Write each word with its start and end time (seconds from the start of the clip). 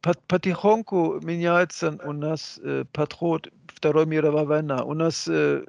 потихоньку 0.00 1.20
меняется 1.22 1.98
у 2.04 2.12
нас 2.12 2.58
э, 2.62 2.84
подход 2.92 3.48
Второй 3.66 4.06
мировой 4.06 4.46
войны. 4.46 4.82
У 4.82 4.94
нас 4.94 5.28
э, 5.28 5.64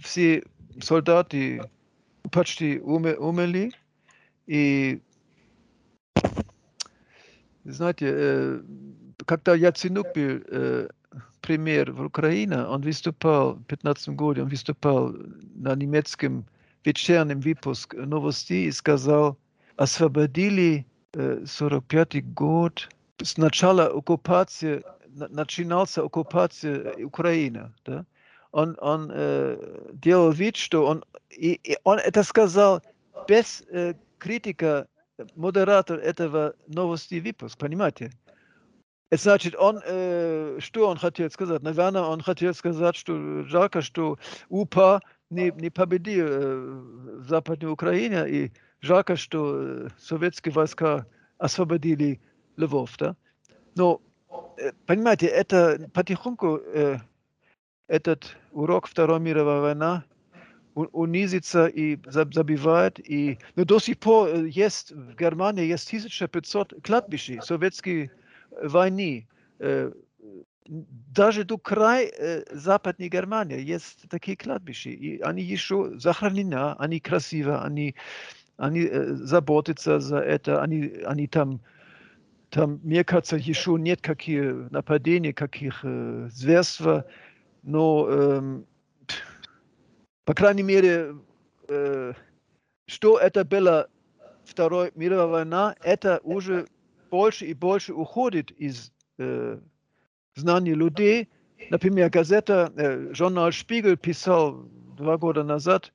все 0.00 0.44
солдаты 0.80 1.62
почти 2.30 2.78
умерли, 2.80 3.72
и 4.46 5.00
знаете, 7.64 8.06
э, 8.08 8.60
когда 9.26 9.54
Яценюк 9.54 10.06
был 10.14 10.42
э, 10.48 10.88
премьер 11.40 11.92
в 11.92 12.04
Украине, 12.04 12.64
он 12.64 12.82
выступал 12.82 13.54
в 13.54 13.64
15 13.64 14.10
году, 14.10 14.42
он 14.42 14.48
выступал 14.48 15.14
на 15.54 15.74
немецком 15.74 16.46
вечернем 16.84 17.40
выпуске 17.40 17.98
новостей 17.98 18.66
и 18.66 18.72
сказал, 18.72 19.38
освободили 19.76 20.86
э, 21.12 21.44
45 21.46 22.32
год, 22.32 22.88
с 23.22 23.36
начала 23.36 23.86
оккупации, 23.86 24.82
начинался 25.08 26.02
оккупация 26.02 27.04
Украины. 27.04 27.72
Да? 27.84 28.04
Он, 28.52 28.76
он 28.80 29.10
э, 29.12 29.90
делал 29.92 30.30
вид, 30.30 30.56
что 30.56 30.86
он, 30.86 31.04
и, 31.30 31.52
и 31.62 31.76
он 31.84 31.98
это 31.98 32.22
сказал 32.22 32.82
без 33.28 33.62
э, 33.70 33.94
критика 34.18 34.88
модератор 35.36 35.98
этого 35.98 36.54
новости 36.66 37.20
выпуск, 37.20 37.58
понимаете? 37.58 38.12
Это 39.10 39.22
значит, 39.22 39.54
он, 39.56 39.80
э, 39.84 40.58
что 40.60 40.88
он 40.88 40.96
хотел 40.96 41.30
сказать? 41.30 41.62
Наверное, 41.62 42.02
он 42.02 42.20
хотел 42.22 42.54
сказать, 42.54 42.96
что 42.96 43.44
жалко, 43.44 43.82
что 43.82 44.18
УПА 44.48 45.00
не, 45.30 45.52
не 45.56 45.70
победил 45.70 46.26
э, 46.28 46.56
в 47.18 47.28
Западной 47.28 47.72
Украине, 47.72 48.28
и 48.28 48.52
жалко, 48.80 49.16
что 49.16 49.56
э, 49.56 49.88
советские 49.98 50.52
войска 50.52 51.06
освободили 51.38 52.20
Львов. 52.60 52.96
Да? 52.98 53.16
Но, 53.74 54.00
э, 54.58 54.72
понимаете, 54.86 55.26
это 55.26 55.90
потихоньку 55.92 56.60
э, 56.64 56.98
этот 57.88 58.36
урок 58.52 58.86
Второй 58.86 59.20
мировой 59.20 59.60
войны 59.60 60.02
унизится 60.74 61.66
и 61.66 61.98
забивает. 62.06 63.00
И, 63.00 63.38
но 63.56 63.64
до 63.64 63.78
сих 63.78 63.98
пор 63.98 64.28
э, 64.28 64.48
есть 64.48 64.92
в 64.92 65.16
Германии 65.16 65.64
есть 65.64 65.88
1500 65.88 66.74
кладбищей 66.82 67.40
советской 67.42 68.10
войны. 68.62 69.28
Э, 69.58 69.92
даже 70.66 71.42
до 71.42 71.58
края 71.58 72.44
Западной 72.52 73.08
Германии 73.08 73.60
есть 73.60 74.08
такие 74.08 74.36
кладбища. 74.36 74.90
И 74.90 75.18
они 75.20 75.42
еще 75.42 75.98
сохранены, 75.98 76.74
они 76.78 77.00
красивы, 77.00 77.58
они, 77.58 77.96
они 78.56 78.88
заботятся 78.92 79.98
за 79.98 80.18
это, 80.18 80.62
они, 80.62 80.92
они 81.04 81.26
там 81.26 81.60
там, 82.50 82.80
мне 82.82 83.04
кажется, 83.04 83.36
еще 83.36 83.76
нет 83.78 84.00
каких 84.00 84.70
нападений, 84.70 85.32
каких 85.32 85.80
э, 85.84 86.28
зверств, 86.30 86.82
но 87.62 88.08
эм, 88.08 88.66
по 90.24 90.34
крайней 90.34 90.62
мере, 90.62 91.16
э, 91.68 92.12
что 92.86 93.18
это 93.18 93.44
было 93.44 93.88
Второй 94.44 94.90
мировая 94.94 95.26
война, 95.26 95.76
это 95.82 96.20
уже 96.24 96.66
больше 97.10 97.46
и 97.46 97.54
больше 97.54 97.94
уходит 97.94 98.50
из 98.52 98.92
э, 99.18 99.58
знаний 100.34 100.74
людей. 100.74 101.28
Например, 101.70 102.10
газета, 102.10 102.72
э, 102.76 103.14
журнал 103.14 103.52
«Шпигель» 103.52 103.96
писал 103.96 104.68
два 104.96 105.18
года 105.18 105.44
назад, 105.44 105.92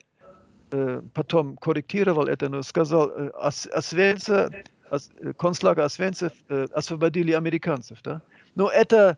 э, 0.71 1.01
потом 1.13 1.57
корректировал 1.57 2.27
это, 2.27 2.49
но 2.49 2.61
сказал, 2.61 3.09
э, 3.09 3.29
Освенца, 3.39 4.51
ос, 4.91 5.11
концлагерь 5.37 5.83
Освенцев 5.85 6.33
освободили 6.73 7.31
американцев. 7.31 8.01
Да? 8.03 8.21
Но 8.55 8.69
это, 8.69 9.17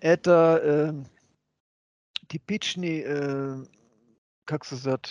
это 0.00 0.60
э, 0.62 0.92
типичный 2.28 3.02
э, 3.04 3.64
как 4.48 4.64
сказать, 4.64 5.10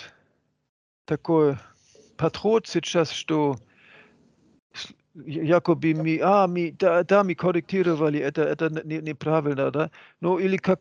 такой 1.05 1.57
подход 2.17 2.65
сейчас, 2.65 3.11
что 3.11 3.55
якобы 5.13 5.93
мы, 5.93 6.19
а, 6.23 6.47
мы, 6.47 6.75
да, 6.79 7.03
да, 7.03 7.23
мы 7.23 7.35
корректировали, 7.35 8.19
это, 8.19 8.41
это 8.41 8.69
не, 8.83 8.97
неправильно, 8.97 9.69
да, 9.69 9.91
ну 10.21 10.39
или 10.39 10.57
как, 10.57 10.79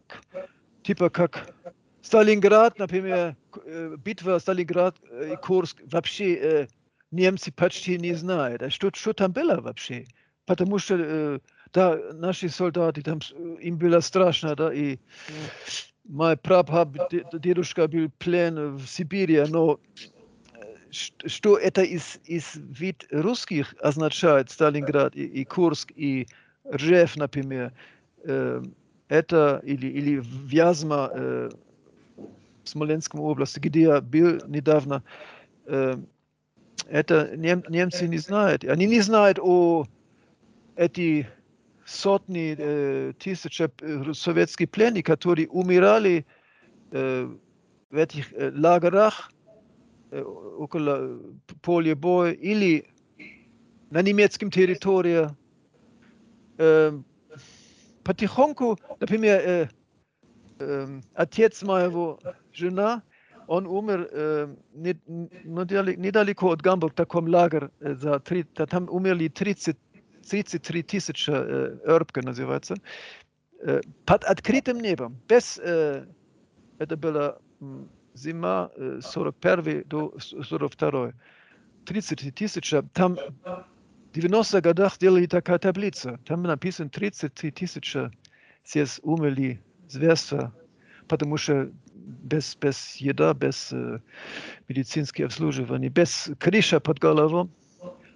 типа 0.82 1.10
как 1.10 1.54
Сталинград, 2.00 2.78
например, 2.78 3.36
битва 3.98 4.38
Сталинград 4.38 4.96
и 5.32 5.36
Курск, 5.36 5.76
вообще 5.92 6.66
немцы 7.16 7.52
почти 7.52 7.98
не 7.98 8.14
знают, 8.14 8.62
а 8.62 8.70
что, 8.70 8.90
что 8.94 9.12
там 9.12 9.32
было 9.32 9.60
вообще, 9.60 10.06
потому 10.46 10.78
что 10.78 11.40
да, 11.72 11.98
наши 12.12 12.48
солдаты, 12.48 13.02
там, 13.02 13.20
им 13.60 13.76
было 13.76 14.00
страшно, 14.00 14.54
да, 14.54 14.72
и 14.72 14.98
мой 16.08 16.36
прапап, 16.36 16.96
дедушка 17.32 17.88
был 17.88 18.10
плен 18.18 18.76
в 18.76 18.86
Сибири, 18.86 19.44
но 19.48 19.80
что 20.90 21.58
это 21.58 21.82
из, 21.82 22.18
из 22.24 22.52
вид 22.54 23.06
русских 23.10 23.74
означает 23.80 24.50
Сталинград 24.50 25.14
и, 25.16 25.24
и 25.24 25.44
Курск 25.44 25.92
и 25.94 26.26
Ржев, 26.72 27.16
например, 27.16 27.72
э, 28.24 28.62
это 29.08 29.60
или, 29.64 29.86
или 29.86 30.22
Вязьма 30.22 31.10
э, 31.12 31.50
в 32.64 32.68
Смоленском 32.68 33.20
области, 33.20 33.60
где 33.60 33.80
я 33.82 34.00
был 34.00 34.40
недавно, 34.46 35.02
э, 35.66 35.96
это 36.88 37.36
нем, 37.36 37.62
немцы 37.68 38.06
не 38.08 38.18
знают. 38.18 38.64
Они 38.64 38.86
не 38.86 39.00
знают 39.00 39.38
о 39.40 39.86
эти 40.76 41.28
сотни 41.84 42.54
э, 42.58 43.12
тысяч 43.18 43.60
э, 43.60 43.68
советских 44.12 44.70
пленников, 44.70 45.18
которые 45.18 45.48
умирали 45.48 46.26
э, 46.90 47.28
в 47.90 47.96
этих 47.96 48.32
э, 48.32 48.52
лагерях 48.54 49.30
э, 50.10 50.20
около 50.20 51.20
поля 51.62 51.94
боя 51.94 52.32
или 52.32 52.86
на 53.90 54.02
немецком 54.02 54.50
территории. 54.50 55.28
Э, 56.58 56.98
потихоньку, 58.02 58.78
например, 59.00 59.40
э, 59.44 59.68
э, 60.58 61.00
отец 61.14 61.62
моего 61.62 62.20
жена, 62.52 63.02
он 63.48 63.66
умер 63.66 64.08
э, 64.10 64.54
недалеко 64.74 66.50
от 66.50 66.62
Гамбурга, 66.62 66.92
в 66.92 66.96
таком 66.96 67.28
лагере, 67.28 67.70
э, 67.80 67.94
за, 67.94 68.20
там 68.66 68.88
умерли 68.90 69.28
30 69.28 69.76
33 70.26 70.82
тысячи 70.82 71.30
э, 71.30 71.78
Эрбка 71.84 72.22
называется, 72.22 72.74
э, 73.60 73.80
под 74.04 74.24
открытым 74.24 74.80
небом, 74.80 75.20
без, 75.28 75.58
э, 75.62 76.04
это 76.78 76.96
была 76.96 77.38
зима 78.14 78.70
41 79.00 79.84
до 79.86 80.14
42 80.18 81.12
30 81.84 82.34
тысяч, 82.34 82.74
там 82.92 83.14
в 83.14 84.18
90-х 84.18 84.60
годах 84.60 84.98
делали 84.98 85.26
такая 85.26 85.58
таблица, 85.58 86.18
там 86.24 86.42
написано 86.42 86.90
33 86.90 87.50
тысячи 87.50 88.10
здесь 88.64 88.98
умерли 89.02 89.60
зверства, 89.88 90.52
потому 91.08 91.36
что 91.36 91.70
без, 92.06 92.56
еда, 92.96 93.34
без 93.34 93.72
э, 93.72 94.00
медицинского 94.68 95.26
обслуживания, 95.26 95.88
без 95.88 96.30
крыша 96.38 96.80
под 96.80 96.98
головой. 96.98 97.48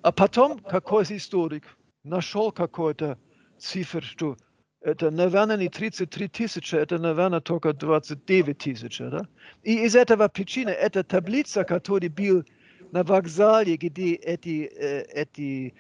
А 0.03 0.13
потом, 0.13 0.59
какой 0.61 1.05
историк, 1.05 1.65
нашел 2.05 2.53
какой-то 2.53 3.19
цифр, 3.59 4.03
что 4.03 4.37
это, 4.81 5.11
наверное, 5.11 5.59
не 5.59 5.69
33 5.69 6.29
тысячи, 6.29 6.75
это, 6.75 6.99
наверное, 6.99 7.41
только 7.41 7.73
29 7.73 8.57
тысяч. 8.57 8.99
Да? 8.99 9.27
И 9.63 9.85
из 9.85 9.95
этого 9.95 10.29
причины 10.29 10.71
эта 10.71 11.05
таблица, 11.05 11.65
которая 11.65 12.11
был 12.11 12.45
на 12.93 13.03
вокзале, 13.03 13.77
где 13.77 14.15
эти, 14.15 14.71
э, 14.75 15.03
эти 15.13 15.75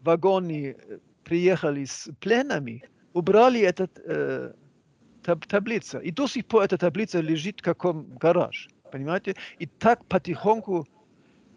вагоны 0.00 0.76
приехали 1.24 1.84
с 1.84 2.08
пленами, 2.20 2.82
убрали 3.12 3.60
эту 3.60 3.88
э, 4.06 4.52
таб 5.28 5.46
таблицу. 5.46 6.00
И 6.00 6.10
до 6.10 6.26
сих 6.26 6.46
пор 6.46 6.62
эта 6.62 6.78
таблица 6.78 7.20
лежит 7.20 7.60
в 7.60 7.62
каком 7.62 8.16
гараж. 8.16 8.68
Понимаете? 8.90 9.34
И 9.58 9.66
так 9.66 10.04
потихоньку 10.06 10.86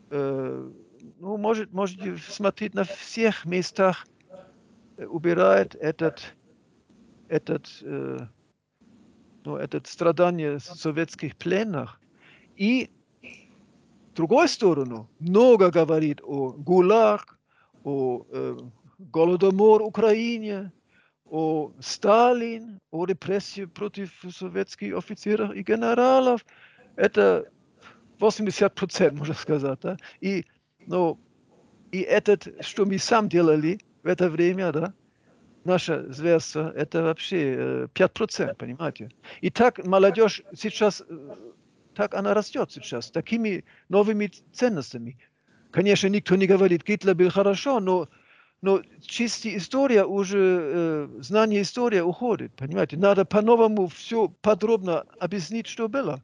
э, 0.09 0.71
ну, 1.19 1.37
может, 1.37 1.71
можете 1.71 2.17
смотреть 2.17 2.73
на 2.73 2.83
всех 2.83 3.45
местах, 3.45 4.05
э, 4.97 5.05
убирает 5.05 5.75
этот, 5.75 6.35
этот, 7.29 7.67
э, 7.81 8.17
ну, 9.45 9.55
этот 9.55 9.87
страдание 9.87 10.59
советских 10.59 11.37
пленных. 11.37 12.01
И 12.57 12.89
с 13.23 14.15
другой 14.15 14.49
стороны, 14.49 15.07
много 15.19 15.71
говорит 15.71 16.19
о 16.21 16.51
ГУЛАГ, 16.51 17.39
о 17.85 18.25
э, 18.29 18.57
Голодомор 18.97 19.81
Украине, 19.81 20.73
о 21.31 21.71
Сталин, 21.79 22.79
о 22.91 23.05
репрессии 23.05 23.65
против 23.65 24.11
советских 24.29 24.95
офицеров 24.97 25.53
и 25.53 25.63
генералов. 25.63 26.45
Это 26.97 27.49
80%, 28.19 29.11
можно 29.15 29.33
сказать. 29.33 29.79
Да? 29.81 29.97
И 30.19 30.45
ну, 30.87 31.17
и 31.91 32.01
этот, 32.01 32.47
что 32.59 32.85
мы 32.85 32.97
сам 32.97 33.29
делали 33.29 33.79
в 34.03 34.07
это 34.07 34.29
время, 34.29 34.71
да, 34.73 34.93
наше 35.63 36.11
зверство, 36.11 36.71
это 36.75 37.03
вообще 37.03 37.87
5%, 37.93 38.55
понимаете? 38.55 39.11
И 39.39 39.49
так 39.49 39.85
молодежь 39.85 40.41
сейчас, 40.53 41.03
так 41.95 42.13
она 42.13 42.33
растет 42.33 42.71
сейчас, 42.71 43.09
такими 43.11 43.63
новыми 43.89 44.31
ценностями. 44.51 45.17
Конечно, 45.71 46.07
никто 46.07 46.35
не 46.35 46.47
говорит, 46.47 46.85
Гитлер 46.85 47.15
был 47.15 47.29
хорошо, 47.29 47.79
но, 47.79 48.09
но 48.61 48.81
чисто 49.01 49.55
история 49.55 50.05
уже, 50.05 50.37
э, 50.39 51.21
знание 51.21 51.61
истории 51.63 51.99
уходит, 51.99 52.55
понимаете? 52.55 52.97
Надо 52.97 53.25
по-новому 53.25 53.87
все 53.87 54.29
подробно 54.41 55.05
объяснить, 55.19 55.67
что 55.67 55.89
было. 55.89 56.23